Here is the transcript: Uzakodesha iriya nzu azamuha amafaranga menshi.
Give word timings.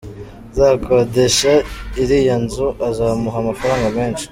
Uzakodesha 0.51 1.53
iriya 2.01 2.35
nzu 2.43 2.67
azamuha 2.87 3.37
amafaranga 3.43 3.87
menshi. 3.97 4.19